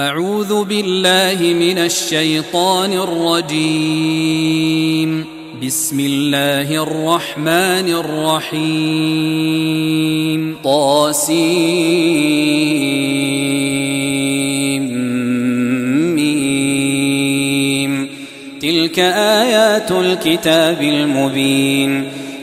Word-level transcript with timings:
أعوذ 0.00 0.64
بالله 0.64 1.38
من 1.40 1.78
الشيطان 1.78 2.92
الرجيم. 2.92 5.24
بسم 5.66 6.00
الله 6.00 6.82
الرحمن 6.82 7.88
الرحيم. 7.88 8.62
طاسيم. 10.64 11.36
تلك 18.60 18.98
آيات 18.98 19.92
الكتاب 19.92 20.82
المبين. 20.82 22.08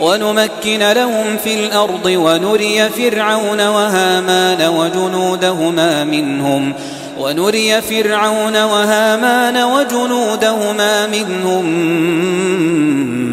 ونمكن 0.00 0.92
لهم 0.92 1.36
في 1.44 1.54
الأرض 1.66 2.06
ونري 2.06 2.88
فرعون 2.88 3.60
وهامان 3.60 4.62
وجنودهما 4.62 6.04
منهم. 6.04 6.72
ونري 7.18 7.82
فرعون 7.82 8.62
وهامان 8.62 9.56
وجنودهما 9.56 11.06
منهم 11.06 11.64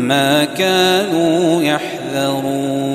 ما 0.08 0.46
كانوا 0.46 1.64
يحذرون. 1.64 2.95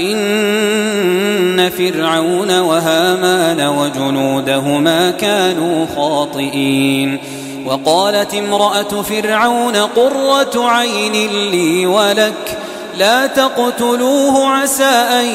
إن 0.00 1.70
فرعون 1.70 2.60
وهامان 2.60 3.60
وجنودهما 3.60 5.10
كانوا 5.10 5.86
خاطئين. 5.96 7.18
وقالت 7.66 8.34
امرأة 8.34 9.02
فرعون 9.02 9.76
قرة 9.76 10.64
عين 10.70 11.12
لي 11.50 11.86
ولك 11.86 12.58
لا 12.98 13.26
تقتلوه 13.26 14.46
عسى 14.46 14.84
أن 14.84 15.26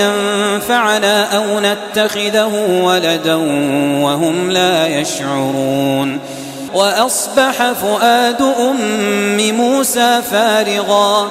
ينفعنا 0.00 1.36
أو 1.36 1.60
نتخذه 1.60 2.80
ولدا 2.82 3.34
وهم 4.04 4.50
لا 4.50 5.00
يشعرون. 5.00 6.20
وأصبح 6.74 7.72
فؤاد 7.72 8.42
أم 8.42 9.54
موسى 9.54 10.22
فارغا 10.30 11.30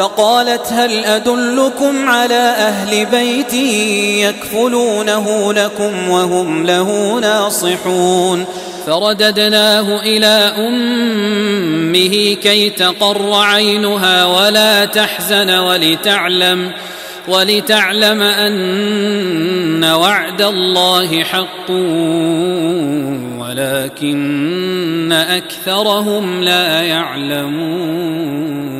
فقالت 0.00 0.72
هل 0.72 1.04
أدلكم 1.04 2.08
على 2.08 2.54
أهل 2.58 3.06
بيت 3.06 3.54
يكفلونه 4.24 5.52
لكم 5.52 6.08
وهم 6.08 6.66
له 6.66 7.18
ناصحون؟ 7.20 8.44
فرددناه 8.86 10.00
إلى 10.00 10.52
أمه 10.56 12.34
كي 12.34 12.70
تقر 12.70 13.32
عينها 13.34 14.24
ولا 14.24 14.84
تحزن 14.84 15.50
ولتعلم 15.50 16.72
ولتعلم 17.28 18.22
أن 18.22 19.84
وعد 19.84 20.42
الله 20.42 21.24
حق 21.24 21.70
ولكن 23.38 25.12
أكثرهم 25.12 26.42
لا 26.42 26.82
يعلمون. 26.82 28.79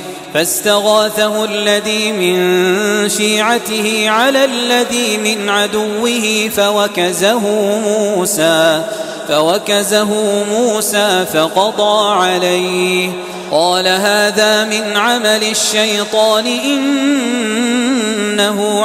فاستغاثه 0.33 1.45
الذي 1.45 2.11
من 2.11 3.09
شيعته 3.09 4.09
على 4.09 4.45
الذي 4.45 5.17
من 5.17 5.49
عدوه 5.49 6.49
فوكزه 6.55 7.39
موسى 7.79 8.83
فوكزه 9.27 10.09
موسى 10.51 11.25
فقضى 11.33 12.13
عليه. 12.13 13.09
قال 13.51 13.87
هذا 13.87 14.65
من 14.65 14.97
عمل 14.97 15.43
الشيطان 15.43 16.45
إنه 16.45 16.85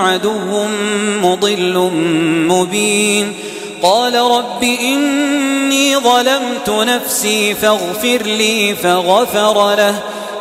عدو 0.01 0.65
مضل 1.23 1.91
مبين. 2.49 3.35
قال 3.83 4.15
رب 4.15 4.63
إني 4.63 5.97
ظلمت 5.97 6.71
نفسي 6.71 7.55
فاغفر 7.55 8.23
لي 8.23 8.75
فغفر 8.75 9.75
له. 9.75 9.95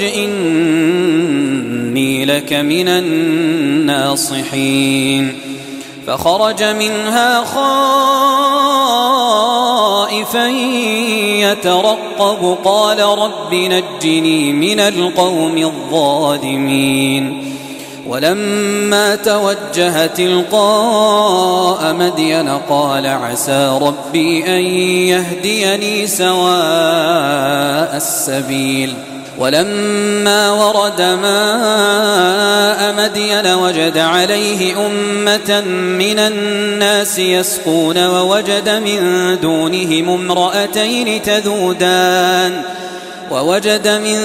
إني 0.00 1.04
لك 2.24 2.52
من 2.52 2.88
الناصحين. 2.88 4.44
فخرج 6.06 6.62
منها 6.62 7.44
خائفا 10.04 10.48
يترقب. 11.38 12.58
قال 12.64 13.00
رب 13.00 13.54
نجني 13.54 14.52
من 14.52 14.80
القوم 14.80 15.58
الظالمين. 15.58 17.52
ولما 18.06 19.14
توجه 19.14 20.06
تلقاء 20.06 21.94
مدين 21.94 22.48
قال 22.48 23.06
عسى 23.06 23.78
ربي 23.82 24.46
أن 24.46 24.64
يهديني 25.08 26.06
سواء 26.06 27.96
السبيل. 27.96 28.94
ولما 29.38 30.50
ورد 30.50 31.02
ماء 31.02 32.94
مدين 32.98 33.46
وجد 33.54 33.98
عليه 33.98 34.86
أمة 34.86 35.60
من 35.98 36.18
الناس 36.18 37.18
يسقون 37.18 38.06
ووجد 38.06 38.68
من 38.68 39.00
دونهم 39.40 40.08
امرأتين 40.10 41.22
تذودان 41.22 42.62
ووجد 43.30 43.88
من 43.88 44.18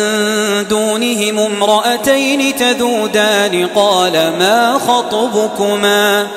دونهم 0.70 1.40
امرأتين 1.40 2.56
تذودان 2.56 3.68
قال 3.76 4.14
ما 4.14 4.80
خطبكما 4.88 6.28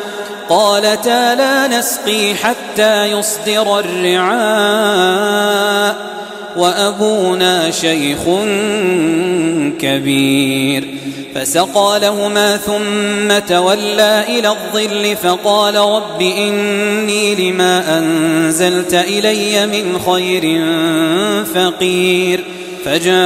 قالتا 0.48 1.34
لا 1.34 1.66
نسقي 1.66 2.34
حتى 2.34 3.04
يصدر 3.04 3.78
الرعاء 3.78 5.34
وأبونا 6.56 7.70
شيخ 7.70 8.20
كبير. 9.80 10.88
فسقى 11.34 11.98
لهما 12.02 12.56
ثم 12.56 13.38
تولى 13.54 14.24
إلى 14.28 14.48
الظل 14.48 15.16
فقال 15.22 15.76
رب 15.76 16.22
إني 16.22 17.50
لما 17.50 17.98
أنزلت 17.98 18.94
إلي 18.94 19.66
من 19.66 19.98
خير 19.98 20.62
فقير. 21.54 22.44
فجاءته 22.84 23.24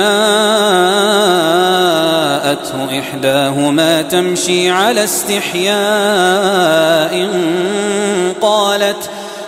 إحداهما 2.98 4.02
تمشي 4.02 4.70
على 4.70 5.04
استحياء 5.04 5.68
قالت 8.40 9.10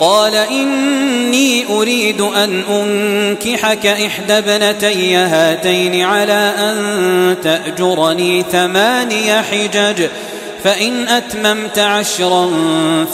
قال 0.00 0.34
إني 0.34 1.66
أريد 1.68 2.20
أن 2.20 2.62
أنكحك 2.70 3.86
إحدى 3.86 4.32
ابنتي 4.32 5.16
هاتين 5.16 6.04
على 6.04 6.52
أن 6.58 7.36
تأجرني 7.42 8.44
ثماني 8.52 9.42
حجج 9.42 10.06
فإن 10.64 11.08
أتممت 11.08 11.78
عشرا 11.78 12.50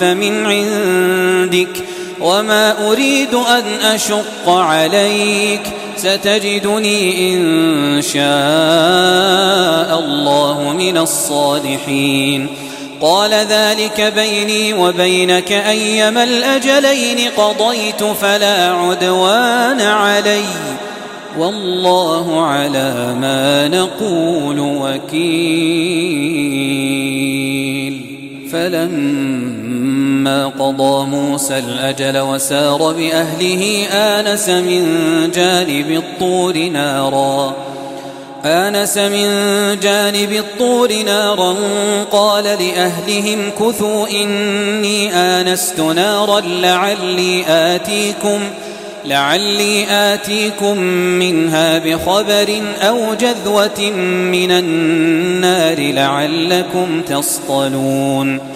فمن 0.01 0.47
عندك 0.47 1.83
وما 2.21 2.89
أريد 2.89 3.35
أن 3.35 3.65
أشق 3.83 4.49
عليك 4.49 5.63
ستجدني 5.97 7.35
إن 7.35 8.03
شاء 8.03 9.99
الله 9.99 10.73
من 10.79 10.99
الصالحين. 10.99 12.66
قال 13.01 13.35
ذلك 13.35 14.13
بيني 14.17 14.75
وبينك 14.75 15.53
أيما 15.53 16.25
الأجلين 16.25 17.31
قضيت 17.37 18.05
فلا 18.05 18.73
عدوان 18.73 19.81
علي 19.81 20.45
والله 21.39 22.47
على 22.47 23.15
ما 23.21 23.69
نقول 23.69 24.61
وكيل. 24.61 25.67
فلما 28.53 30.47
قضى 30.47 31.07
موسى 31.07 31.59
الأجل 31.59 32.19
وسار 32.19 32.93
بأهله 32.93 33.87
آنس 33.93 34.49
من 34.49 34.85
جانب 35.35 35.91
الطور 35.91 36.59
ناراً 36.59 37.66
آنس 38.47 38.99
من 38.99 39.29
جانب 39.81 40.33
الطور 40.33 40.93
نارا 40.93 41.57
قال 42.11 42.45
لأهلهم 42.45 43.51
كثوا 43.61 44.09
إني 44.09 45.15
آنست 45.15 45.81
نارا 45.81 46.41
لعلي 46.41 47.45
آتيكم 47.49 48.41
لعلي 49.05 49.87
آتيكم 49.91 50.79
منها 51.19 51.79
بخبر 51.79 52.63
أو 52.81 53.15
جذوة 53.15 53.91
من 54.31 54.51
النار 54.51 55.93
لعلكم 55.93 57.03
تصطلون. 57.03 58.56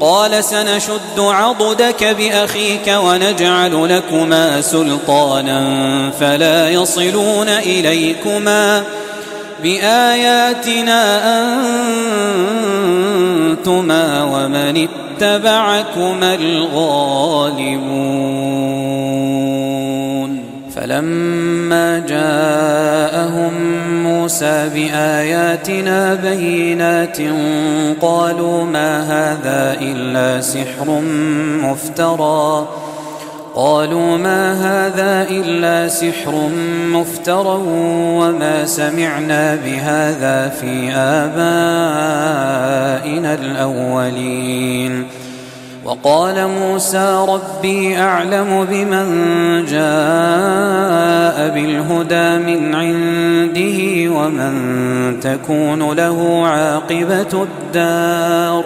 قال 0.00 0.44
سنشد 0.44 1.18
عضدك 1.18 2.04
بأخيك 2.04 2.94
ونجعل 3.04 3.96
لكما 3.96 4.60
سلطانا 4.60 5.60
فلا 6.20 6.70
يصلون 6.70 7.48
إليكما 7.48 8.82
بآياتنا 9.62 11.22
أنتما 13.50 14.22
ومن 14.22 14.88
اتبعكما 14.88 16.34
الغالبون 16.34 18.20
فلما 20.76 21.98
جاءهم 22.08 23.79
موسى 24.30 24.70
بآياتنا 24.74 26.14
بينات 26.14 27.18
قالوا 28.00 28.64
ما 28.64 29.02
هذا 29.02 29.76
إلا 29.80 30.40
سحر 30.40 31.00
مفترى 31.62 32.68
قالوا 33.54 34.16
ما 34.16 34.52
هذا 34.52 35.26
إلا 35.30 35.88
سحر 35.88 36.48
مفترى 36.86 37.60
وما 38.18 38.64
سمعنا 38.66 39.54
بهذا 39.54 40.48
في 40.48 40.92
آبائنا 40.94 41.34
الأولين 43.34 45.06
وقال 45.84 46.48
موسى 46.48 47.26
ربي 47.28 47.98
أعلم 47.98 48.66
بمن 48.70 49.06
جاء 49.64 51.48
بالهدى 51.54 52.38
من 52.38 52.74
عنده 52.74 53.89
ومن 54.10 55.20
تكون 55.20 55.92
له 55.92 56.46
عاقبة 56.46 57.46
الدار 57.46 58.64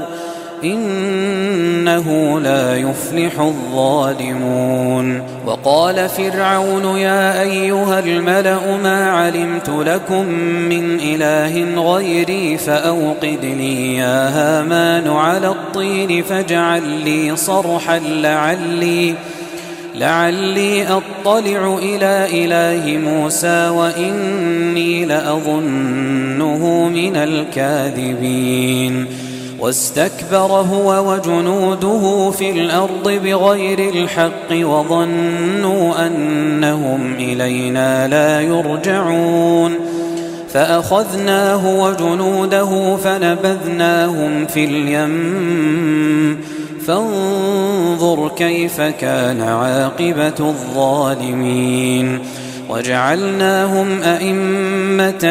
إنه 0.64 2.40
لا 2.40 2.76
يفلح 2.76 3.40
الظالمون. 3.40 5.22
وقال 5.46 6.08
فرعون 6.08 6.98
يا 6.98 7.42
أيها 7.42 7.98
الملأ 7.98 8.76
ما 8.82 9.10
علمت 9.10 9.68
لكم 9.68 10.24
من 10.68 11.00
إله 11.00 11.82
غيري 11.94 12.58
فأوقد 12.58 13.38
لي 13.42 13.96
يا 13.96 14.28
هامان 14.28 15.08
على 15.08 15.48
الطين 15.48 16.22
فاجعل 16.22 16.82
لي 16.82 17.36
صرحا 17.36 17.98
لعلي 17.98 19.14
لعلي 19.94 20.86
أطلع 20.88 21.78
إلى 21.82 22.44
إله 22.44 22.98
موسى 22.98 23.68
وإني 23.68 25.04
لأظنه 25.04 26.88
من 26.88 27.16
الكاذبين. 27.16 29.06
واستكبر 29.60 30.46
هو 30.46 31.12
وجنوده 31.12 32.30
في 32.30 32.50
الأرض 32.50 33.08
بغير 33.08 33.78
الحق 33.78 34.50
وظنوا 34.52 36.06
أنهم 36.06 37.14
إلينا 37.14 38.08
لا 38.08 38.40
يرجعون. 38.40 39.72
فأخذناه 40.52 41.80
وجنوده 41.80 42.96
فنبذناهم 42.96 44.46
في 44.46 44.64
اليم. 44.64 46.53
فانظر 46.86 48.30
كيف 48.36 48.80
كان 48.80 49.40
عاقبة 49.40 50.34
الظالمين. 50.40 52.18
وجعلناهم 52.70 54.02
أئمة 54.02 55.24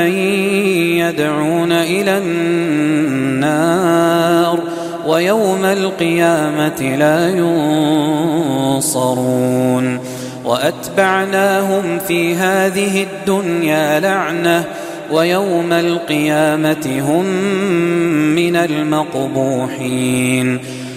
يدعون 0.98 1.72
إلى 1.72 2.18
النار 2.18 3.84
ويوم 5.08 5.66
القيامة 5.66 6.96
لا 7.00 7.30
ينصرون. 8.80 10.00
وأتبعناهم 10.46 12.00
في 12.08 12.36
هذه 12.36 13.04
الدنيا 13.04 14.00
لعنة 14.00 14.66
ويوم 15.12 15.74
القيامة 15.74 17.02
هم 17.10 17.26
من 18.36 18.56
المقبوحين. 18.56 20.60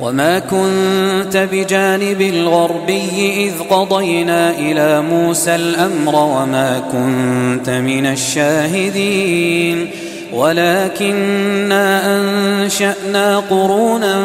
وما 0.00 0.38
كنت 0.38 1.48
بجانب 1.52 2.20
الغربي 2.20 3.44
إذ 3.46 3.52
قضينا 3.70 4.50
إلى 4.50 5.00
موسى 5.00 5.54
الأمر 5.54 6.14
وما 6.14 6.82
كنت 6.92 7.70
من 7.70 8.06
الشاهدين. 8.06 9.90
ولكنا 10.32 12.16
أنشأنا 12.16 13.42
قرونا 13.50 14.24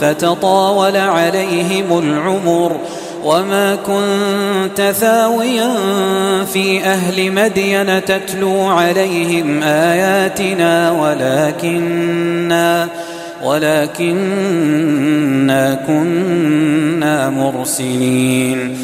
فتطاول 0.00 0.96
عليهم 0.96 1.98
العمر. 1.98 2.76
وما 3.24 3.74
كنت 3.74 4.94
ثاويا 5.00 5.74
في 6.52 6.84
أهل 6.84 7.32
مدين 7.32 8.04
تتلو 8.04 8.62
عليهم 8.62 9.62
آياتنا. 9.62 10.90
ولكننا 10.90 12.88
ولكننا 13.42 14.94
كنا 15.86 17.30
مرسلين 17.30 18.76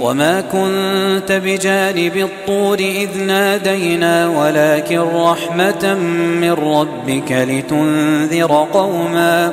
وما 0.00 0.40
كنت 0.40 1.32
بجانب 1.32 2.16
الطور 2.16 2.78
إذ 2.78 3.18
نادينا 3.18 4.28
ولكن 4.28 4.98
رحمة 4.98 5.94
من 6.40 6.52
ربك 6.52 7.32
لتنذر 7.32 8.66
قوما 8.72 9.52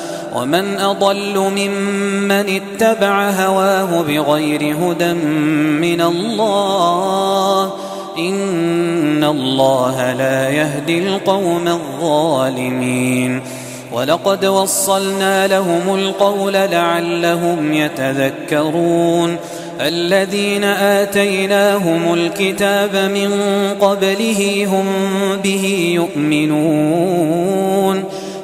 ومن 0.35 0.79
أضل 0.79 1.39
ممن 1.39 2.31
اتبع 2.31 3.29
هواه 3.29 4.01
بغير 4.01 4.75
هدى 4.77 5.13
من 5.81 6.01
الله 6.01 7.73
إن 8.17 9.23
الله 9.23 10.13
لا 10.13 10.49
يهدي 10.49 10.97
القوم 10.97 11.67
الظالمين 11.67 13.41
ولقد 13.91 14.45
وصلنا 14.45 15.47
لهم 15.47 15.95
القول 15.95 16.53
لعلهم 16.53 17.73
يتذكرون 17.73 19.37
الذين 19.81 20.63
آتيناهم 20.63 22.13
الكتاب 22.13 22.95
من 22.95 23.31
قبله 23.79 24.67
هم 24.71 24.85
به 25.43 25.91
يؤمنون 25.95 28.03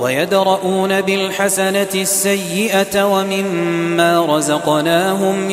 ويدرؤون 0.00 1.00
بالحسنة 1.00 1.94
السيئة 1.94 3.04
ومما 3.04 4.36
رزقناهم 4.36 5.50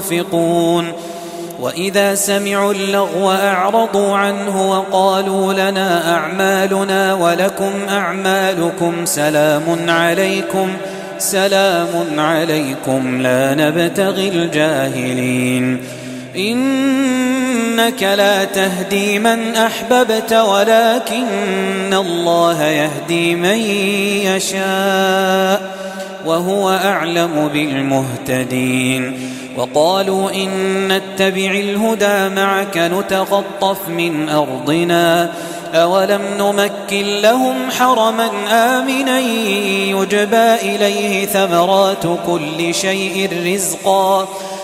ينفقون. 0.00 0.92
وإذا 1.60 2.14
سمعوا 2.14 2.72
اللغو 2.72 3.30
أعرضوا 3.30 4.16
عنه 4.16 4.70
وقالوا 4.70 5.52
لنا 5.52 6.14
أعمالنا 6.14 7.14
ولكم 7.14 7.72
أعمالكم 7.88 8.92
سلام 9.04 9.86
عليكم 9.88 10.68
سلام 11.18 12.20
عليكم 12.20 13.22
لا 13.22 13.54
نبتغي 13.54 14.28
الجاهلين. 14.28 15.80
إنك 16.38 18.02
لا 18.02 18.44
تهدي 18.44 19.18
من 19.18 19.54
أحببت 19.56 20.32
ولكن 20.32 21.94
الله 21.94 22.64
يهدي 22.64 23.34
من 23.34 23.58
يشاء 24.26 25.78
وهو 26.26 26.70
أعلم 26.70 27.50
بالمهتدين 27.52 29.28
وقالوا 29.56 30.30
إن 30.30 30.48
نتبع 30.88 31.50
الهدى 31.50 32.34
معك 32.34 32.78
نتخطف 32.78 33.88
من 33.88 34.28
أرضنا 34.28 35.32
أولم 35.74 36.22
نمكن 36.38 37.20
لهم 37.20 37.70
حرما 37.78 38.30
آمنا 38.50 39.18
يجبى 39.90 40.54
إليه 40.54 41.26
ثمرات 41.26 42.06
كل 42.26 42.74
شيء 42.74 43.28
رزقا 43.46 44.28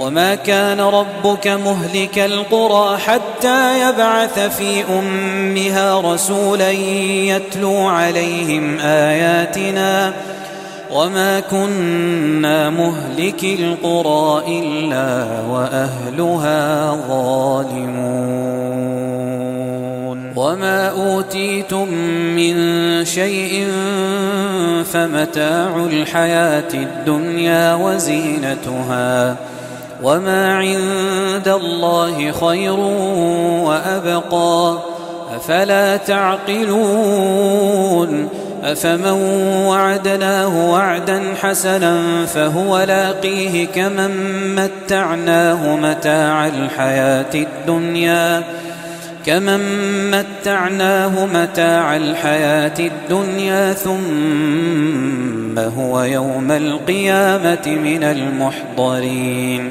وما 0.00 0.34
كان 0.34 0.80
ربك 0.80 1.46
مهلك 1.48 2.18
القرى 2.18 2.98
حتى 2.98 3.88
يبعث 3.88 4.38
في 4.38 4.84
أمها 4.98 6.00
رسولا 6.00 6.70
يتلو 6.70 7.76
عليهم 7.76 8.78
آياتنا 8.80 10.12
وما 10.92 11.40
كنا 11.40 12.70
مهلك 12.70 13.44
القرى 13.44 14.42
إلا 14.48 15.26
وأهلها 15.50 16.96
ظالمون. 17.08 18.40
وما 20.36 20.88
أوتيتم 20.88 21.88
من 22.36 22.54
شيء 23.04 23.68
فمتاع 24.92 25.76
الحياة 25.76 26.74
الدنيا 26.74 27.74
وزينتها 27.74 29.36
وما 30.02 30.56
عند 30.58 31.48
الله 31.48 32.32
خير 32.32 32.80
وأبقى 33.64 34.78
أفلا 35.36 35.96
تعقلون 35.96 37.50
أفمن 38.64 39.12
وعدناه 39.66 40.70
وعدا 40.70 41.22
حسنا 41.42 42.26
فهو 42.26 42.80
لاقيه 42.80 43.66
كمن 43.66 44.10
متعناه 44.54 45.76
متاع 45.76 46.46
الحياة 46.46 47.34
الدنيا 47.34 48.42
كمن 49.26 49.60
متعناه 50.10 51.26
متاع 51.26 51.96
الحياة 51.96 52.78
الدنيا 52.78 53.72
ثم 53.72 55.58
هو 55.58 56.02
يوم 56.02 56.50
القيامة 56.50 57.66
من 57.66 58.04
المحضرين 58.04 59.70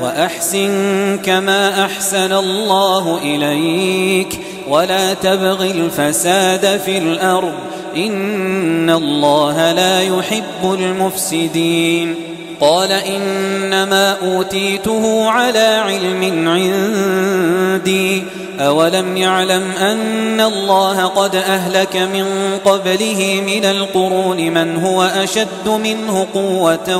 وأحسن 0.00 1.18
كما 1.24 1.84
أحسن 1.84 2.32
الله 2.32 3.18
إليك 3.22 4.40
ولا 4.68 5.14
تبغ 5.14 5.64
الفساد 5.64 6.80
في 6.84 6.98
الأرض 6.98 7.52
إن 7.96 8.90
الله 8.90 9.72
لا 9.72 10.02
يحب 10.02 10.62
المفسدين. 10.64 12.14
قال 12.60 12.92
إنما 12.92 14.16
أوتيته 14.22 15.30
على 15.30 15.82
علم 15.86 16.48
عندي. 16.48 18.24
أولم 18.60 19.16
يعلم 19.16 19.70
أن 19.80 20.40
الله 20.40 21.06
قد 21.06 21.36
أهلك 21.36 21.96
من 21.96 22.26
قبله 22.64 23.42
من 23.46 23.64
القرون 23.64 24.36
من 24.36 24.84
هو 24.84 25.02
أشد 25.02 25.68
منه 25.68 26.26
قوة 26.34 26.96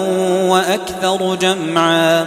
وأكثر 0.50 1.34
جمعاً. 1.34 2.26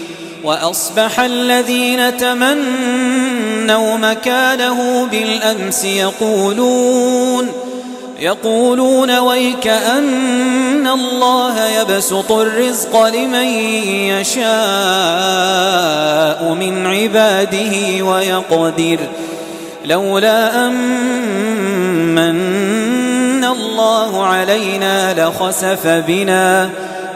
وأصبح 0.43 1.19
الذين 1.19 2.17
تمنوا 2.17 3.97
مكانه 3.97 5.07
بالأمس 5.11 5.83
يقولون 5.85 7.47
يقولون 8.19 9.17
ويك 9.19 9.67
أن 9.67 10.87
الله 10.87 11.67
يبسط 11.67 12.31
الرزق 12.31 13.07
لمن 13.07 13.47
يشاء 14.07 14.43
من 16.53 16.87
عباده 16.87 18.03
ويقدر 18.05 18.99
لولا 19.85 20.67
أمن 20.67 22.41
الله 23.43 24.25
علينا 24.25 25.13
لخسف 25.13 25.87
بنا 25.87 26.69